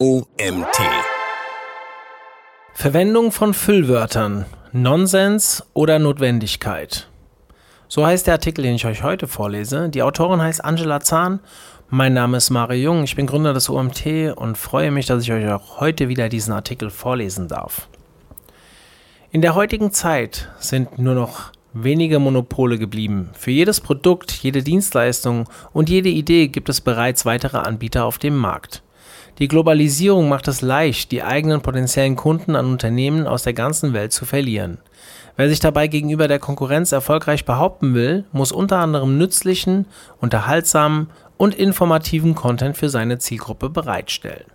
[0.00, 0.78] OMT.
[2.72, 4.44] Verwendung von Füllwörtern.
[4.70, 7.08] Nonsens oder Notwendigkeit.
[7.88, 9.88] So heißt der Artikel, den ich euch heute vorlese.
[9.88, 11.40] Die Autorin heißt Angela Zahn.
[11.90, 13.02] Mein Name ist Mario Jung.
[13.02, 16.52] Ich bin Gründer des OMT und freue mich, dass ich euch auch heute wieder diesen
[16.52, 17.88] Artikel vorlesen darf.
[19.32, 23.30] In der heutigen Zeit sind nur noch wenige Monopole geblieben.
[23.32, 28.36] Für jedes Produkt, jede Dienstleistung und jede Idee gibt es bereits weitere Anbieter auf dem
[28.36, 28.84] Markt.
[29.38, 34.12] Die Globalisierung macht es leicht, die eigenen potenziellen Kunden an Unternehmen aus der ganzen Welt
[34.12, 34.78] zu verlieren.
[35.36, 39.86] Wer sich dabei gegenüber der Konkurrenz erfolgreich behaupten will, muss unter anderem nützlichen,
[40.20, 44.46] unterhaltsamen und informativen Content für seine Zielgruppe bereitstellen.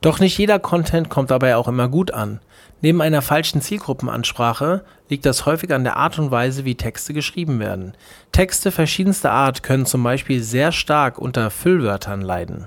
[0.00, 2.40] Doch nicht jeder Content kommt dabei auch immer gut an.
[2.80, 7.60] Neben einer falschen Zielgruppenansprache liegt das häufig an der Art und Weise, wie Texte geschrieben
[7.60, 7.94] werden.
[8.32, 12.66] Texte verschiedenster Art können zum Beispiel sehr stark unter Füllwörtern leiden.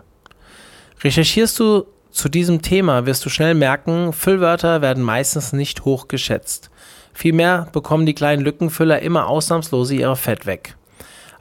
[1.03, 6.69] Recherchierst du zu diesem Thema, wirst du schnell merken, Füllwörter werden meistens nicht hoch geschätzt.
[7.13, 10.77] Vielmehr bekommen die kleinen Lückenfüller immer ausnahmslos ihr Fett weg.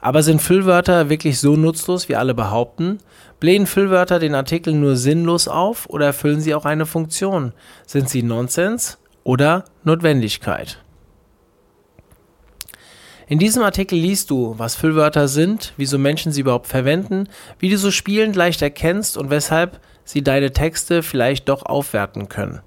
[0.01, 2.97] Aber sind Füllwörter wirklich so nutzlos, wie alle behaupten?
[3.39, 7.53] Blähen Füllwörter den Artikel nur sinnlos auf oder erfüllen sie auch eine Funktion?
[7.87, 10.82] Sind sie Nonsens oder Notwendigkeit?
[13.27, 17.77] In diesem Artikel liest du, was Füllwörter sind, wieso Menschen sie überhaupt verwenden, wie du
[17.77, 22.61] so spielend leicht erkennst und weshalb sie deine Texte vielleicht doch aufwerten können.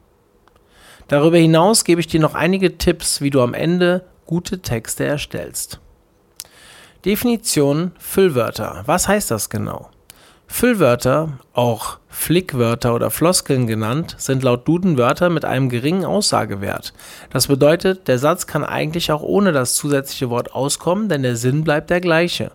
[1.09, 5.81] Darüber hinaus gebe ich dir noch einige Tipps, wie du am Ende gute Texte erstellst.
[7.05, 8.83] Definition Füllwörter.
[8.87, 9.91] Was heißt das genau?
[10.47, 16.92] Füllwörter, auch Flickwörter oder Floskeln genannt, sind laut Duden Wörter mit einem geringen Aussagewert.
[17.30, 21.64] Das bedeutet, der Satz kann eigentlich auch ohne das zusätzliche Wort auskommen, denn der Sinn
[21.64, 22.52] bleibt der gleiche.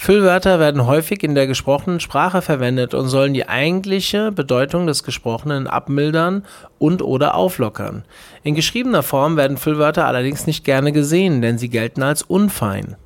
[0.00, 5.66] Füllwörter werden häufig in der gesprochenen Sprache verwendet und sollen die eigentliche Bedeutung des Gesprochenen
[5.66, 6.44] abmildern
[6.78, 8.04] und oder auflockern.
[8.44, 12.96] In geschriebener Form werden Füllwörter allerdings nicht gerne gesehen, denn sie gelten als unfein.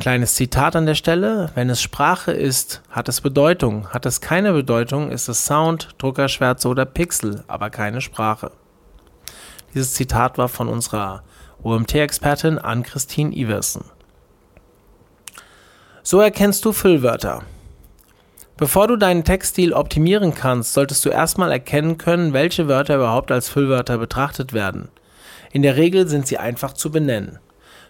[0.00, 1.50] Kleines Zitat an der Stelle.
[1.56, 3.88] Wenn es Sprache ist, hat es Bedeutung.
[3.88, 8.52] Hat es keine Bedeutung, ist es Sound, Druckerschwärze oder Pixel, aber keine Sprache.
[9.74, 11.24] Dieses Zitat war von unserer
[11.64, 13.86] OMT-Expertin Ann-Christine Iversen.
[16.04, 17.42] So erkennst du Füllwörter.
[18.56, 23.48] Bevor du deinen Textstil optimieren kannst, solltest du erstmal erkennen können, welche Wörter überhaupt als
[23.48, 24.88] Füllwörter betrachtet werden.
[25.52, 27.40] In der Regel sind sie einfach zu benennen.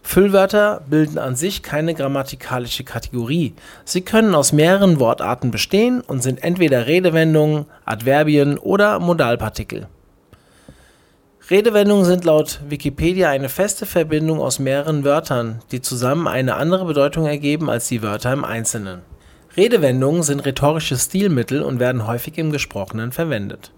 [0.09, 3.53] Füllwörter bilden an sich keine grammatikalische Kategorie.
[3.85, 9.87] Sie können aus mehreren Wortarten bestehen und sind entweder Redewendungen, Adverbien oder Modalpartikel.
[11.51, 17.27] Redewendungen sind laut Wikipedia eine feste Verbindung aus mehreren Wörtern, die zusammen eine andere Bedeutung
[17.27, 19.03] ergeben als die Wörter im Einzelnen.
[19.59, 23.73] Redewendungen sind rhetorische Stilmittel und werden häufig im Gesprochenen verwendet.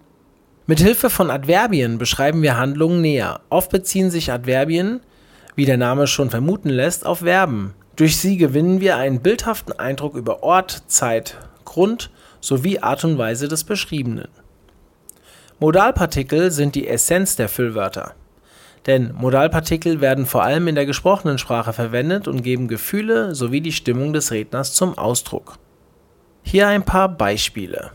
[0.69, 3.41] Mit Hilfe von Adverbien beschreiben wir Handlungen näher.
[3.49, 5.01] Oft beziehen sich Adverbien
[5.61, 7.75] wie der Name schon vermuten lässt, auf Verben.
[7.95, 12.11] Durch sie gewinnen wir einen bildhaften Eindruck über Ort, Zeit, Grund
[12.41, 14.29] sowie Art und Weise des Beschriebenen.
[15.59, 18.15] Modalpartikel sind die Essenz der Füllwörter.
[18.87, 23.73] Denn Modalpartikel werden vor allem in der gesprochenen Sprache verwendet und geben Gefühle sowie die
[23.73, 25.59] Stimmung des Redners zum Ausdruck.
[26.43, 27.91] Hier ein paar Beispiele.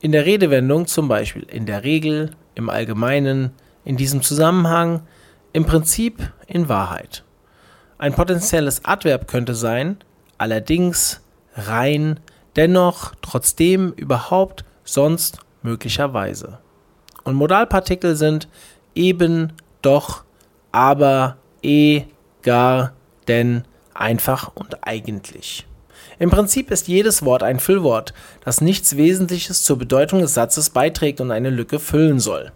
[0.00, 3.50] In der Redewendung zum Beispiel in der Regel, im Allgemeinen,
[3.84, 5.02] in diesem Zusammenhang,
[5.52, 7.24] im Prinzip in Wahrheit.
[7.98, 9.98] Ein potenzielles Adverb könnte sein
[10.38, 11.20] allerdings,
[11.54, 12.20] rein,
[12.56, 16.58] dennoch, trotzdem, überhaupt, sonst, möglicherweise.
[17.24, 18.48] Und Modalpartikel sind
[18.94, 19.52] eben,
[19.82, 20.24] doch,
[20.72, 22.04] aber, eh,
[22.42, 22.92] gar,
[23.28, 23.64] denn,
[23.94, 25.66] einfach und eigentlich.
[26.18, 28.14] Im Prinzip ist jedes Wort ein Füllwort,
[28.44, 32.52] das nichts Wesentliches zur Bedeutung des Satzes beiträgt und eine Lücke füllen soll.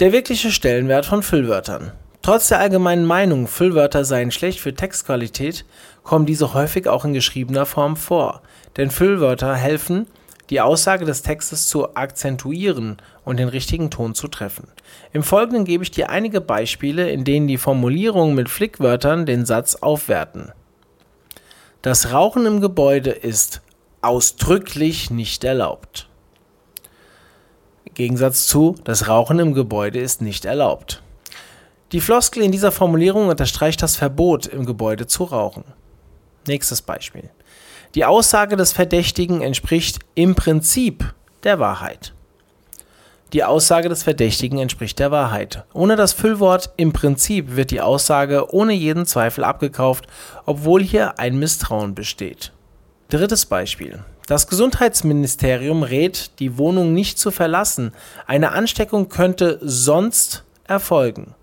[0.00, 1.92] Der wirkliche Stellenwert von Füllwörtern.
[2.28, 5.64] Trotz der allgemeinen Meinung, Füllwörter seien schlecht für Textqualität,
[6.02, 8.42] kommen diese häufig auch in geschriebener Form vor.
[8.76, 10.06] Denn Füllwörter helfen,
[10.50, 14.68] die Aussage des Textes zu akzentuieren und den richtigen Ton zu treffen.
[15.14, 19.76] Im Folgenden gebe ich dir einige Beispiele, in denen die Formulierungen mit Flickwörtern den Satz
[19.76, 20.52] aufwerten.
[21.80, 23.62] Das Rauchen im Gebäude ist
[24.02, 26.10] ausdrücklich nicht erlaubt.
[27.94, 31.02] Gegensatz zu, das Rauchen im Gebäude ist nicht erlaubt.
[31.92, 35.64] Die Floskel in dieser Formulierung unterstreicht das Verbot, im Gebäude zu rauchen.
[36.46, 37.30] Nächstes Beispiel.
[37.94, 41.14] Die Aussage des Verdächtigen entspricht im Prinzip
[41.44, 42.12] der Wahrheit.
[43.32, 45.64] Die Aussage des Verdächtigen entspricht der Wahrheit.
[45.72, 50.06] Ohne das Füllwort im Prinzip wird die Aussage ohne jeden Zweifel abgekauft,
[50.44, 52.52] obwohl hier ein Misstrauen besteht.
[53.08, 54.00] Drittes Beispiel.
[54.26, 57.92] Das Gesundheitsministerium rät, die Wohnung nicht zu verlassen.
[58.26, 61.34] Eine Ansteckung könnte sonst erfolgen.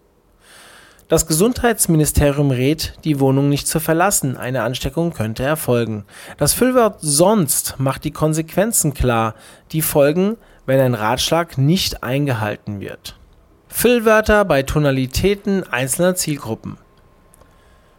[1.08, 4.38] Das Gesundheitsministerium rät, die Wohnung nicht zu verlassen.
[4.38, 6.04] Eine Ansteckung könnte erfolgen.
[6.38, 9.36] Das Füllwort sonst macht die Konsequenzen klar,
[9.72, 13.20] die folgen, wenn ein Ratschlag nicht eingehalten wird.
[13.68, 16.78] Füllwörter bei Tonalitäten einzelner Zielgruppen.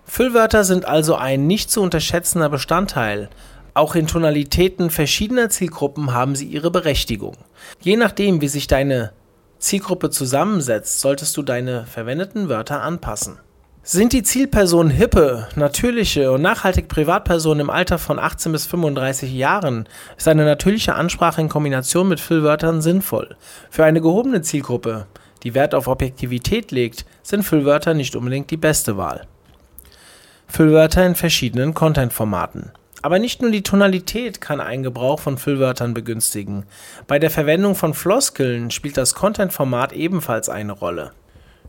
[0.04, 3.28] Füllwörter sind also ein nicht zu unterschätzender Bestandteil.
[3.74, 7.36] Auch in Tonalitäten verschiedener Zielgruppen haben sie ihre Berechtigung.
[7.80, 9.12] Je nachdem, wie sich deine
[9.58, 13.38] Zielgruppe zusammensetzt, solltest du deine verwendeten Wörter anpassen.
[13.82, 19.88] Sind die Zielpersonen hippe, natürliche und nachhaltige Privatpersonen im Alter von 18 bis 35 Jahren,
[20.16, 23.36] ist eine natürliche Ansprache in Kombination mit Füllwörtern sinnvoll.
[23.70, 25.06] Für eine gehobene Zielgruppe,
[25.44, 29.28] die Wert auf Objektivität legt, sind Füllwörter nicht unbedingt die beste Wahl.
[30.48, 32.72] Füllwörter in verschiedenen Content-Formaten.
[33.06, 36.64] Aber nicht nur die Tonalität kann einen Gebrauch von Füllwörtern begünstigen.
[37.06, 41.12] Bei der Verwendung von Floskeln spielt das Content-Format ebenfalls eine Rolle.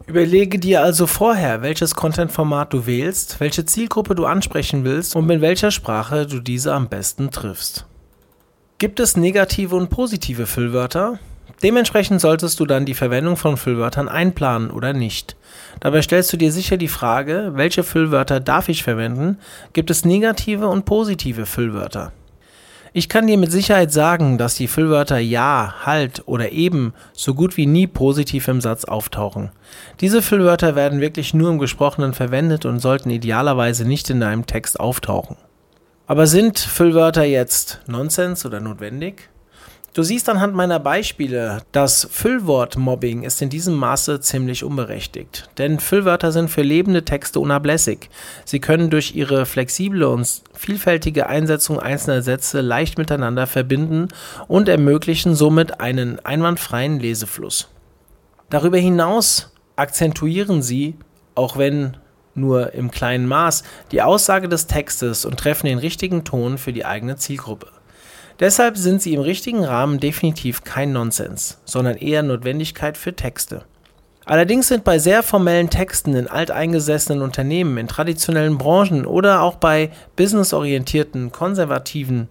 [0.08, 5.42] Überlege dir also vorher, welches Content-Format du wählst, welche Zielgruppe du ansprechen willst und mit
[5.42, 7.86] welcher Sprache du diese am besten triffst.
[8.80, 11.20] Gibt es negative und positive Füllwörter?
[11.64, 15.36] Dementsprechend solltest du dann die Verwendung von Füllwörtern einplanen oder nicht.
[15.80, 19.40] Dabei stellst du dir sicher die Frage, welche Füllwörter darf ich verwenden?
[19.74, 22.12] Gibt es negative und positive Füllwörter?
[22.94, 27.58] Ich kann dir mit Sicherheit sagen, dass die Füllwörter ja, halt oder eben so gut
[27.58, 29.52] wie nie positiv im Satz auftauchen.
[30.00, 34.80] Diese Füllwörter werden wirklich nur im Gesprochenen verwendet und sollten idealerweise nicht in deinem Text
[34.80, 35.38] auftauchen.
[36.08, 39.30] Aber sind Füllwörter jetzt Nonsens oder notwendig?
[39.94, 45.50] Du siehst anhand meiner Beispiele, das Füllwort-Mobbing ist in diesem Maße ziemlich unberechtigt.
[45.58, 48.10] Denn Füllwörter sind für lebende Texte unablässig.
[48.46, 54.10] Sie können durch ihre flexible und vielfältige Einsetzung einzelner Sätze leicht miteinander verbinden
[54.48, 57.68] und ermöglichen somit einen einwandfreien Lesefluss.
[58.52, 60.96] Darüber hinaus akzentuieren sie,
[61.34, 61.98] auch wenn
[62.36, 66.86] nur im kleinen Maß, die Aussage des Textes und treffen den richtigen Ton für die
[66.86, 67.77] eigene Zielgruppe.
[68.40, 73.64] Deshalb sind sie im richtigen Rahmen definitiv kein Nonsens, sondern eher Notwendigkeit für Texte.
[74.26, 79.90] Allerdings sind bei sehr formellen Texten in alteingesessenen Unternehmen, in traditionellen Branchen oder auch bei
[80.18, 82.28] businessorientierten, konservativen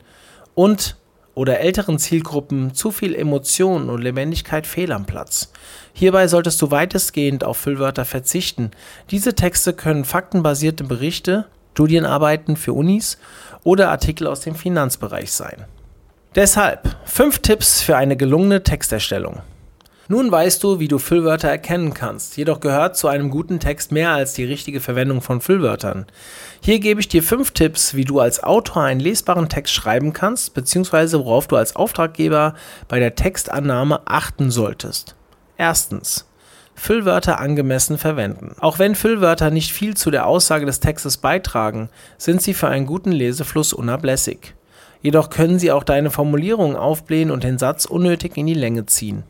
[0.54, 0.96] und
[1.34, 5.52] oder älteren Zielgruppen zu viel Emotion und Lebendigkeit fehl am Platz.
[5.92, 8.70] Hierbei solltest du weitestgehend auf Füllwörter verzichten.
[9.10, 13.18] Diese Texte können faktenbasierte Berichte, Studienarbeiten für Unis
[13.64, 15.66] oder Artikel aus dem Finanzbereich sein.
[16.36, 19.40] Deshalb fünf Tipps für eine gelungene Texterstellung.
[20.08, 24.10] Nun weißt du, wie du Füllwörter erkennen kannst, jedoch gehört zu einem guten Text mehr
[24.10, 26.04] als die richtige Verwendung von Füllwörtern.
[26.60, 30.52] Hier gebe ich dir fünf Tipps, wie du als Autor einen lesbaren Text schreiben kannst,
[30.52, 32.54] beziehungsweise worauf du als Auftraggeber
[32.86, 35.16] bei der Textannahme achten solltest.
[35.56, 36.26] Erstens.
[36.74, 38.54] Füllwörter angemessen verwenden.
[38.60, 41.88] Auch wenn Füllwörter nicht viel zu der Aussage des Textes beitragen,
[42.18, 44.52] sind sie für einen guten Lesefluss unablässig.
[45.02, 49.24] Jedoch können sie auch deine Formulierung aufblähen und den Satz unnötig in die Länge ziehen.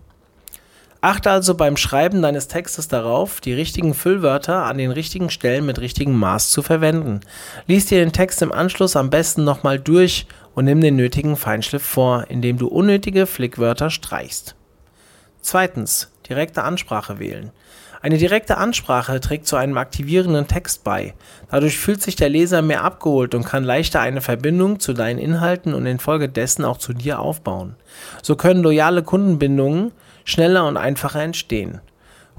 [1.01, 5.79] Achte also beim Schreiben deines Textes darauf, die richtigen Füllwörter an den richtigen Stellen mit
[5.79, 7.21] richtigem Maß zu verwenden.
[7.67, 11.85] Lies dir den Text im Anschluss am besten nochmal durch und nimm den nötigen Feinschliff
[11.85, 14.57] vor, indem du unnötige Flickwörter streichst.
[15.43, 17.53] Zweitens, direkte Ansprache wählen.
[18.03, 21.15] Eine direkte Ansprache trägt zu einem aktivierenden Text bei.
[21.51, 25.75] Dadurch fühlt sich der Leser mehr abgeholt und kann leichter eine Verbindung zu deinen Inhalten
[25.75, 27.77] und infolgedessen auch zu dir aufbauen.
[28.23, 29.93] So können loyale Kundenbindungen
[30.25, 31.81] schneller und einfacher entstehen.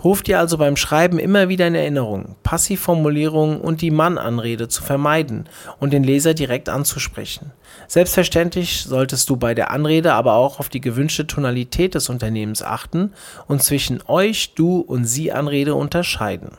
[0.03, 5.49] Ruf dir also beim Schreiben immer wieder in Erinnerung, Passivformulierungen und die Mann-Anrede zu vermeiden
[5.79, 7.51] und den Leser direkt anzusprechen.
[7.87, 13.13] Selbstverständlich solltest du bei der Anrede aber auch auf die gewünschte Tonalität des Unternehmens achten
[13.47, 16.51] und zwischen euch, du und sie Anrede unterscheiden.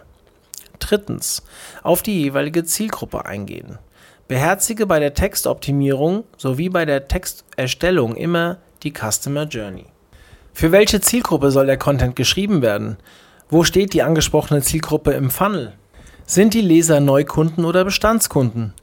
[0.81, 1.45] Drittens,
[1.83, 3.79] auf die jeweilige Zielgruppe eingehen.
[4.27, 9.87] Beherzige bei der Textoptimierung sowie bei der Texterstellung immer die Customer Journey.
[10.53, 12.97] Für welche Zielgruppe soll der Content geschrieben werden?
[13.51, 15.73] Wo steht die angesprochene Zielgruppe im Funnel?
[16.27, 18.75] Sind die Leser Neukunden oder Bestandskunden?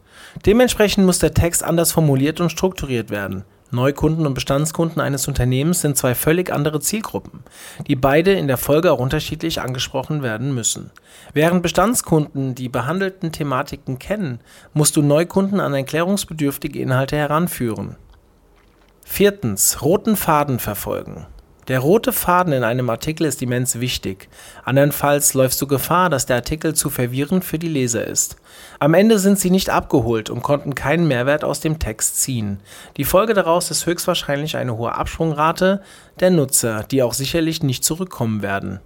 [0.43, 3.43] Dementsprechend muss der Text anders formuliert und strukturiert werden.
[3.69, 7.43] Neukunden und Bestandskunden eines Unternehmens sind zwei völlig andere Zielgruppen,
[7.87, 10.89] die beide in der Folge auch unterschiedlich angesprochen werden müssen.
[11.33, 14.39] Während Bestandskunden die behandelten Thematiken kennen,
[14.73, 17.97] musst du Neukunden an erklärungsbedürftige Inhalte heranführen.
[19.03, 19.83] Viertens.
[19.83, 21.27] Roten Faden verfolgen.
[21.67, 24.29] Der rote Faden in einem Artikel ist immens wichtig.
[24.65, 28.35] Andernfalls läufst du Gefahr, dass der Artikel zu verwirrend für die Leser ist.
[28.79, 32.59] Am Ende sind sie nicht abgeholt und konnten keinen Mehrwert aus dem Text ziehen.
[32.97, 35.81] Die Folge daraus ist höchstwahrscheinlich eine hohe Absprungrate
[36.19, 38.79] der Nutzer, die auch sicherlich nicht zurückkommen werden.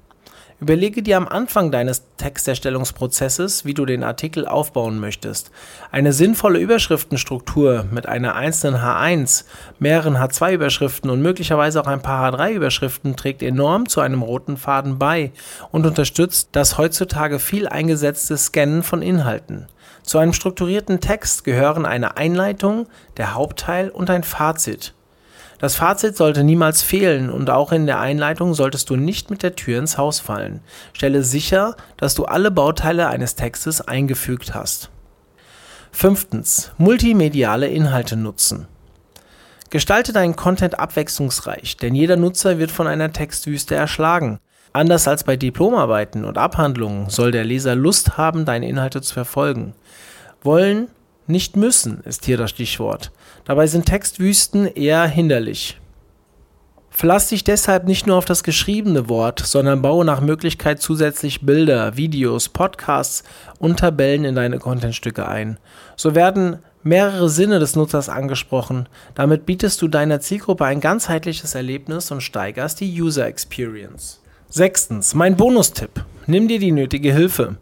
[0.62, 5.51] Überlege dir am Anfang deines Texterstellungsprozesses, wie du den Artikel aufbauen möchtest.
[5.89, 9.46] Eine sinnvolle Überschriftenstruktur mit einer einzelnen H1,
[9.80, 15.32] mehreren H2-Überschriften und möglicherweise auch ein paar H3-Überschriften trägt enorm zu einem roten Faden bei
[15.72, 19.68] und unterstützt das heutzutage viel eingesetzte Scannen von Inhalten.
[20.04, 24.94] Zu einem strukturierten Text gehören eine Einleitung, der Hauptteil und ein Fazit.
[25.60, 29.56] Das Fazit sollte niemals fehlen und auch in der Einleitung solltest du nicht mit der
[29.56, 30.62] Tür ins Haus fallen.
[30.94, 34.89] Stelle sicher, dass du alle Bauteile eines Textes eingefügt hast.
[35.92, 36.72] Fünftens.
[36.78, 38.68] Multimediale Inhalte nutzen.
[39.70, 44.39] Gestalte deinen Content abwechslungsreich, denn jeder Nutzer wird von einer Textwüste erschlagen.
[44.72, 49.74] Anders als bei Diplomarbeiten und Abhandlungen soll der Leser Lust haben, deine Inhalte zu verfolgen.
[50.42, 50.88] Wollen
[51.29, 53.12] nicht müssen ist hier das Stichwort.
[53.45, 55.79] Dabei sind Textwüsten eher hinderlich.
[56.89, 61.95] Verlass dich deshalb nicht nur auf das geschriebene Wort, sondern baue nach Möglichkeit zusätzlich Bilder,
[61.95, 63.24] Videos, Podcasts
[63.57, 65.59] und Tabellen in deine Contentstücke ein.
[65.95, 68.89] So werden mehrere Sinne des Nutzers angesprochen.
[69.15, 74.21] Damit bietest du deiner Zielgruppe ein ganzheitliches Erlebnis und steigerst die User Experience.
[74.50, 76.03] Sechstens, mein Bonustipp.
[76.25, 77.57] Nimm dir die nötige Hilfe.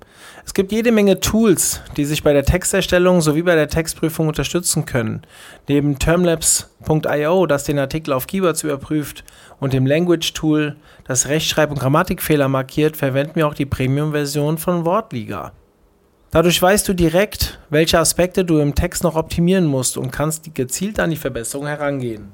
[0.47, 4.85] Es gibt jede Menge Tools, die sich bei der Texterstellung sowie bei der Textprüfung unterstützen
[4.85, 5.21] können.
[5.67, 9.25] Neben termlabs.io, das den Artikel auf Keywords überprüft,
[9.59, 14.85] und dem Language Tool, das Rechtschreib- und Grammatikfehler markiert, verwenden wir auch die Premium-Version von
[14.85, 15.51] Wortliga.
[16.31, 21.01] Dadurch weißt du direkt, welche Aspekte du im Text noch optimieren musst und kannst gezielt
[21.01, 22.31] an die Verbesserung herangehen.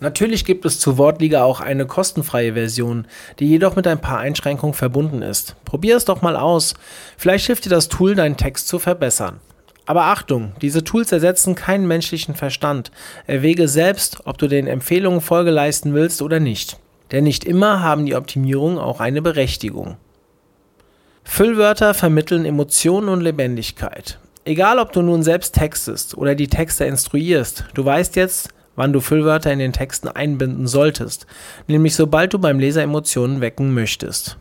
[0.00, 3.06] Natürlich gibt es zu Wortliga auch eine kostenfreie Version,
[3.38, 5.56] die jedoch mit ein paar Einschränkungen verbunden ist.
[5.66, 6.74] Probier es doch mal aus.
[7.18, 9.40] Vielleicht hilft dir das Tool, deinen Text zu verbessern.
[9.84, 12.90] Aber Achtung, diese Tools ersetzen keinen menschlichen Verstand.
[13.26, 16.78] Erwäge selbst, ob du den Empfehlungen Folge leisten willst oder nicht.
[17.12, 19.96] Denn nicht immer haben die Optimierungen auch eine Berechtigung.
[21.24, 24.18] Füllwörter vermitteln Emotionen und Lebendigkeit.
[24.44, 28.48] Egal, ob du nun selbst textest oder die Texte instruierst, du weißt jetzt,
[28.80, 31.26] wann du Füllwörter in den Texten einbinden solltest,
[31.66, 34.38] nämlich sobald du beim Leser Emotionen wecken möchtest.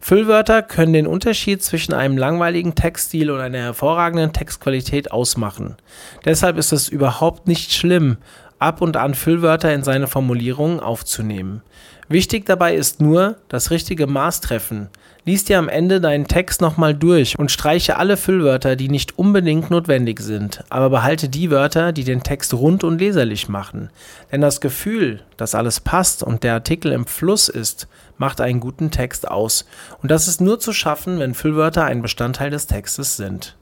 [0.00, 5.76] Füllwörter können den Unterschied zwischen einem langweiligen Textstil und einer hervorragenden Textqualität ausmachen.
[6.24, 8.16] Deshalb ist es überhaupt nicht schlimm,
[8.58, 11.62] ab und an Füllwörter in seine Formulierungen aufzunehmen.
[12.08, 14.88] Wichtig dabei ist nur das richtige Maß treffen.
[15.28, 19.72] Lies dir am Ende deinen Text nochmal durch und streiche alle Füllwörter, die nicht unbedingt
[19.72, 23.90] notwendig sind, aber behalte die Wörter, die den Text rund und leserlich machen.
[24.30, 28.92] Denn das Gefühl, dass alles passt und der Artikel im Fluss ist, macht einen guten
[28.92, 29.66] Text aus.
[30.00, 33.56] Und das ist nur zu schaffen, wenn Füllwörter ein Bestandteil des Textes sind.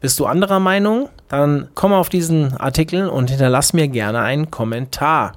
[0.00, 1.08] Bist du anderer Meinung?
[1.26, 5.32] Dann komm auf diesen Artikel und hinterlass mir gerne einen Kommentar.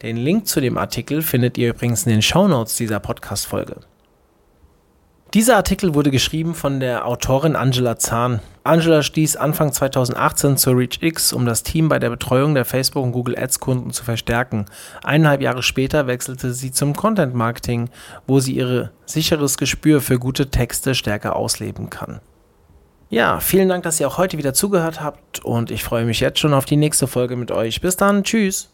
[0.00, 3.80] Den Link zu dem Artikel findet ihr übrigens in den Shownotes dieser Podcast-Folge.
[5.34, 8.40] Dieser Artikel wurde geschrieben von der Autorin Angela Zahn.
[8.64, 13.12] Angela stieß Anfang 2018 zur ReachX, um das Team bei der Betreuung der Facebook- und
[13.12, 14.66] Google Ads-Kunden zu verstärken.
[15.02, 17.88] Eineinhalb Jahre später wechselte sie zum Content Marketing,
[18.26, 22.20] wo sie ihr sicheres Gespür für gute Texte stärker ausleben kann.
[23.08, 26.40] Ja, vielen Dank, dass ihr auch heute wieder zugehört habt und ich freue mich jetzt
[26.40, 27.80] schon auf die nächste Folge mit euch.
[27.80, 28.71] Bis dann, tschüss.